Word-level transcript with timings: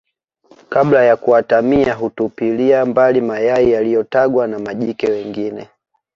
kabla 0.69 1.03
ya 1.03 1.17
kuatamia 1.17 1.93
hutupilia 1.93 2.85
mbali 2.85 3.21
mayai 3.21 3.71
yaliyotagwa 3.71 4.47
na 4.47 4.59
majike 4.59 5.07
wengine 5.11 5.69